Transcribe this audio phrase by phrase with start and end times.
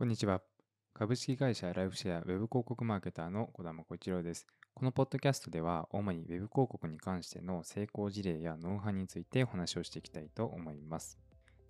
[0.00, 0.40] こんにちは。
[0.94, 4.46] 株式会社ライフシェア Web 広告マーケターの小玉小一郎です。
[4.72, 11.18] このポッドキャストでは、主に Web 広告に関しての成功事例やノウハウについてお話をしていきたいと思います。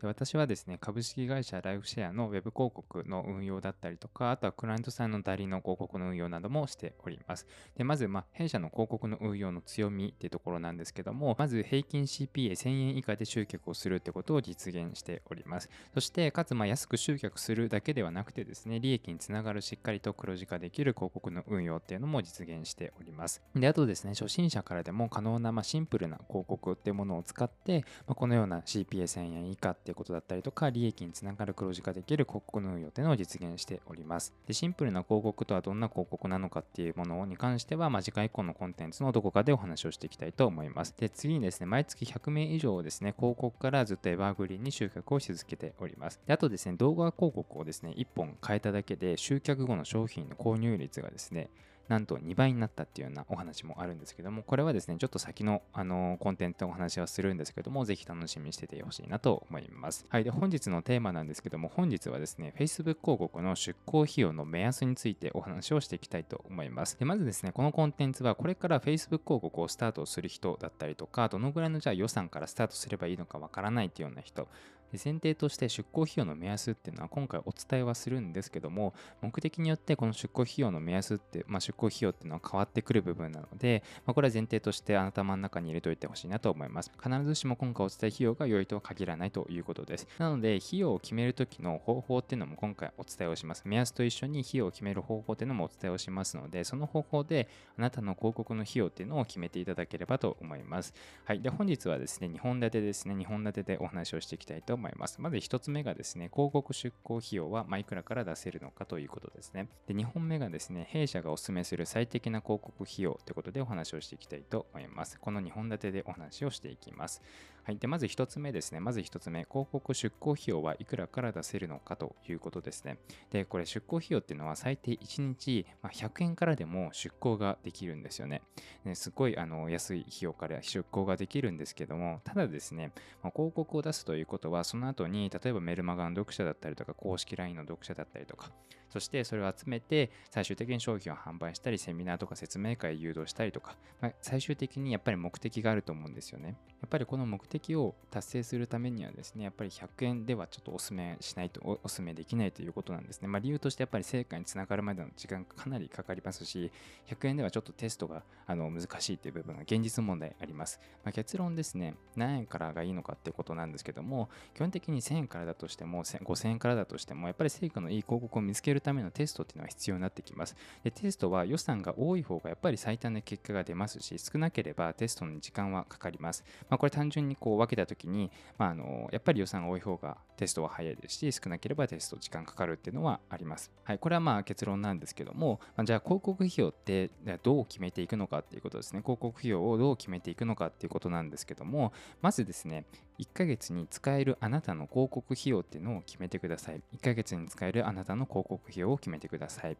[0.00, 7.46] で私はですね、株式会社ライフシェアのウェブ広告の運用だったりとか、あとはクライアントさんの代理の広告の運用などもしております。
[7.76, 15.68] でまず、まあ、弊社の広告の運用の強みっていうところなんですけども、まず平均 CPA1000 円以下で集客をするってことを実現しております。
[15.92, 23.42] そして、かつ、まあ、安く集客するだけではなくてですね、利益につながるしっかりと黒字化できる広告の運用っていうのも実現しております。
[23.54, 34.32] で、あとですね、初心者からでも可能な、ま、シンプルな広告っていうものを使って、ま、このような CPA1000 円以下っていうことだったりとか、利益につながる黒字化できる広告の運用というのを実現しております。
[34.46, 40.94] でシンプルな広告とはどんな広告なのかっていうものに関しては、まあ、次回以降のコンテンツのどこかでお話をしていきたいと思います。
[40.98, 46.20] で次にですね、毎月100名以上ですね、広告からずっとエバーグリーンに集客をし続けております。
[46.26, 51.50] であとですね、動画広告をですね、1本変えただけで集客後の商品の購入率がですね、
[51.90, 60.06] なんと2倍になったっていうようなお話もあるんですけども、これはですね、ちょっと先の、あのコンテンツのお話はするんですけども、ぜひ楽しみにしててほしいなと思います。
[60.08, 60.24] はい。
[60.24, 66.96] で、本日のテーマなんですけども、本日はですね、Facebook 広告の出稿費用の目安についてお話をしていきたいと思います。
[66.96, 74.46] で、まずですね、このコンテンツはこれから Facebook 広告をスタートする人だったりとか、どのぐらいのじゃあ予算からスタートすればいいのかわからないっていうような人、
[74.92, 86.92] 前提として出向費用の目安っていうのは今回お伝えはするんですけども目的によってこの出向費用の目安って、まあ、出向費用っていうのは変わってくる部分なので、まあ、これは前提としてあなた真ん中に入れておいてほしいなと思います。
[87.02, 90.08] 必ずしも今回お伝え費用が良いとは限らないということです。
[90.18, 93.62] なので費用を決める時の方法っていうのも今回お伝えをします。
[93.64, 100.94] 目安と一緒に費用を決める方法っていうのもお伝えをしますのでその方法であなたの広告の費用っていうのを決めていただければと思います。
[101.24, 101.40] はい。
[101.40, 104.79] で本日はですね2本立てですね2本立てでお話をしていきたいと思います。
[104.80, 109.68] 思いまず1つ目がですね、広告出稿費用は、マイクラから出せるのかということですね。
[109.86, 115.20] で、2本目がですね、弊社がお勧めする最適な広告費用ということでお話をしていきたいと思います。
[115.20, 117.22] この2本立てでお話をしていきます。
[117.70, 117.78] はい。
[117.78, 118.80] で、まず1つ目ですね。
[118.80, 122.98] まず1つ目、広告出稿費用はいくらから出せるのかということですね。
[123.30, 128.42] で、これ出稿費用っていうのは最低1日、ま100円からでも出稿ができるんですよね。
[128.84, 132.90] ねすごいあの安い費用から出稿ができるんですけども、ただですね、
[133.22, 138.50] ま、広告を出すということは、その後に例えばメルマガの読者だったりとか、公式 LINE の読者だったりとか、
[138.90, 146.56] そしてそれを集めて最終的に商品を販売したり、セミナーとか説明会誘導したりとか、まあ、最終的にやっぱり目的があると思うんですよね。
[146.80, 153.28] やっぱりこの目的を達成するためにはですね、やっぱり100円ではちょっとお勧めしないと、お勧めできないということなんですね。
[153.28, 156.72] まあ、理由としてやっぱり成果につながるまでの時間がかなりかかりますし、
[157.06, 160.80] 100円ではちょっとテストがあの難しいという部分が現実問題あります。
[161.04, 170.56] まあ、結論ですね、何円からがいいのかっていうことなんですけども、基本的に1000円からだとしても、5000円からだとしても、やっぱり成果のいい広告を見つけるるためのテストっていうのは必要になってきます。
[170.82, 176.44] で、テストは予算が多い方がやっぱり最短で結果が出ますし、少なければテストの時間はかかります。
[176.68, 183.70] まあ、これ単純にこう分けたときに、まあ、あのやっぱり予算が多い方がテストは早いですし、少なければテスト時間かかるっていうのはあります。
[183.84, 187.10] はい、これはまあ結論なんですけども、まあ、じゃあ広告費用って
[187.42, 189.00] どう決めていくのかっていうことですね。
[189.02, 191.92] 広告費用をどう決めていくのかっていうことなんですけども、
[192.22, 192.84] まずですね、
[193.20, 196.80] 1ヶ月に使えるあなたの広告費用っていうのを決めてください。
[196.96, 199.76] 1ヶ月に使えるあなたの広告費用を決めてください。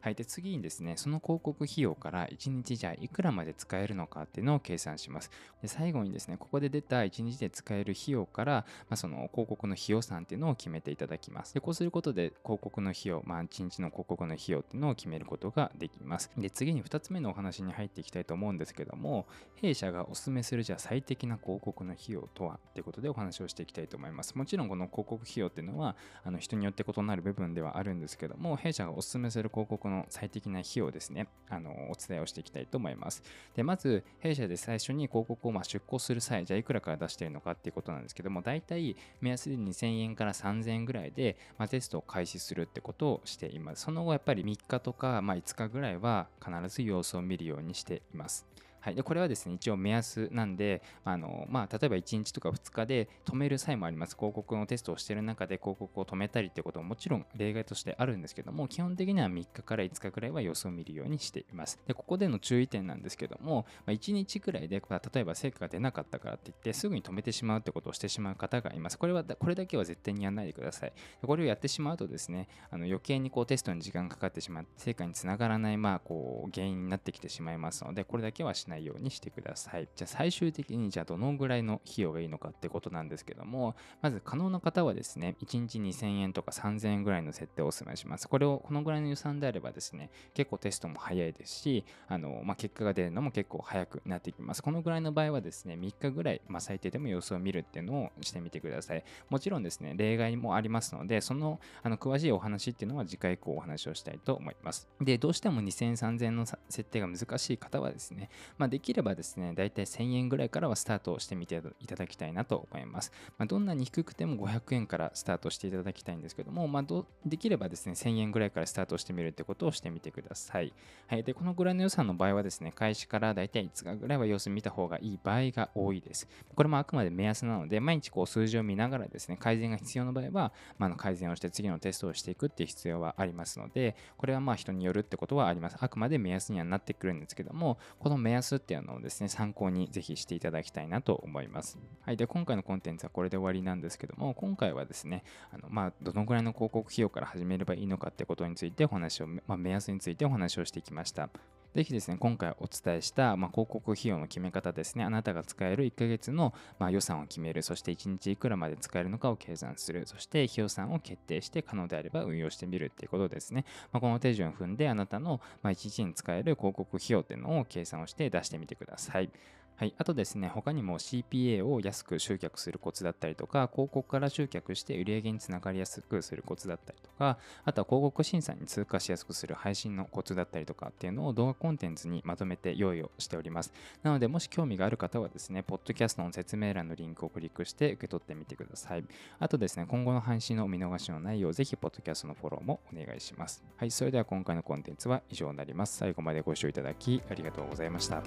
[0.00, 0.14] はい。
[0.14, 5.30] で、次にですね、その広告費用から1日じゃあいくらまで使えるのかっていうのを計算します。
[5.60, 8.52] で、最後にですね、ここで出た1日で使える費用から、
[8.88, 11.54] まあ、その広告の費用算っていうのを決めていただきます。
[11.54, 16.30] で、こうすることで広告の費用、まあ、1日の広告の費用っていうのを決めることができます。
[16.36, 24.36] で、次に2つ目のお話に入っていきたいと思うんですけども、弊社がお勧めするじゃあ最適な広告の費用とはってことでお話をしていきたいと思います。
[24.36, 33.22] もちろんこの広告費用っていうのは、あの人によって異なる部分ではあるんですけども、弊社がお勧めする広告広告の最適な費用ですね、あのお伝えをしていきたいと思います。
[33.54, 43.82] で、まず、弊社で最初に広告をま出稿する際、じゃあいくらから出しているのかっていうことなんですけども、大体目安で2000円から3000円ぐらいで、ま、テストを開始するってことをしています。
[43.82, 48.46] その後、やっぱり3日とか、まあ、5日ぐらいは必ず様子を見るようにしています。
[48.82, 54.16] はい、でこれはですね一応目安なんであの、まあ、例えば1日とか2日で止める際もあります。
[54.16, 61.78] 広告のテストをしてる中で広告を止めたりってことももちろん例外としてあるんですけども基本的には3日から5日くらいは様子を見るようにしています。
[61.86, 68.98] でここでの注意点なんですけども、まあ、1日くらいで例えば成果が出なかったからって言ってすぐに止めてしまうってことをしてしまう方がいます。
[68.98, 70.92] これはこれだけは絶対にやらないでください。
[71.22, 79.88] これをやってしまうとですねあの余計にこうテストに時間がかかってしまう成果につながらないまあこう原因になってきてしまいますのでこれだけはしないないようにしてください。
[79.94, 88.28] じゃあ最終的にじゃあどのぐらいの費用がいいのかってことなんですけども、まず可能な方はですね、1日2000円とか3000円ぐらいの設定をお勧めします。
[88.28, 94.62] これをこのぐらいの予算であればですね、結構テストも早いですし、あのまあ、結果が出るのも結構早くなってきます。
[94.62, 99.04] このぐらいの場合はですね、3日ぐらい、まあ、最低でも様子を見るっていうのをしてみてください。
[99.28, 104.88] もちろんですね、例外もありますので、そのあの詳しいお話っていうのは次回以降お話をしたいと思います。
[105.00, 108.30] で、どうしても2000、3000の設定が難しい方はですね、
[108.62, 113.10] まあ、できればですね、だいたい1000円ぐらいからはスタートしてみていただきたいなと思います。
[113.36, 120.72] まあ、どんなに低くても500円からスタートしていただきたいんですけども、まあ、できればですね、1000円ぐらいからスタートしてみるってことをしてみてください。
[121.08, 121.24] はい。
[121.24, 126.28] で、このぐらいの予算の場合はですね、開始からだいたい5日ぐらいは様子見た方がいい場合が多いです。
[126.54, 135.76] これもあくまで目安なので、毎日こう数字を見ながらですね、改善が必要な場合は、まあ、の改善をして次のテストをしていくっていう必要はありますので、これはまあ人によるってことはあります。
[135.80, 141.78] あくまで目安にはなってくるんですけども、この目安っていうのをですね、参考にぜひしていただきたいなと思います。
[142.02, 142.16] はい。
[142.16, 151.28] で、今回のコンテンツはこれで終わりなんですけども、今回はですね、あのまあ、どのぐらいの広告費用から始めればいいのかってことについてお話を、まあ、目安についてお話をしてきました。
[151.74, 163.64] ぜひですね、今回お伝えした、まあ、広告費用の決め方ですね、あなたが使える1ヶ月の、まあ、予算を決める、そして1日いくらまで使えるのかを計算する、そして費用算を決定して可能であれば運用してみるっていうことですね。
[163.90, 169.30] まあ、この手順を踏んで、あなたの、ま1日に使える広告費用っていうのを計算をして出してみてください。
[169.76, 183.72] はい、あとですね、他にも CPA を安く集客するコツだったりとか、広告から集客して売上につながりやすくするコツだったりとか、あとは広告審査に通過しやすくする配信のコツだったりとかっていうのを動画コンテンツにまとめて用意をしております。
[184.02, 189.04] なので、もし興味がある方はですね、ポッドキャストの説明欄のリンクをクリックして受け取ってみてください。
[189.38, 193.64] あとですね、今後の配信の見逃しのないよう、ぜひ、ポッドキャストのフォローもお願いします。
[193.76, 195.96] はい、それでは今回のコンテンツは以上になります。
[195.96, 198.22] 最後までご視聴いただきありがとうございました。